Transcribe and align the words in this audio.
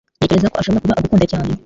Ntekereza 0.17 0.51
ko 0.51 0.57
ashobora 0.57 0.83
kuba 0.83 0.95
agukunda 0.97 1.25
cyane. 1.31 1.51